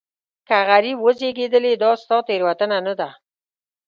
که 0.47 0.57
غریب 0.69 0.97
وزېږېدلې 1.05 1.73
دا 1.83 1.91
ستا 2.01 2.17
تېروتنه 2.27 2.77
نه 2.87 2.93
ده. 2.99 3.09